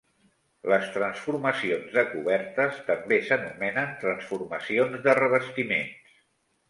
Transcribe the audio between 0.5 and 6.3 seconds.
Les transformacions de cobertes també s'anomenen transformacions de revestiments.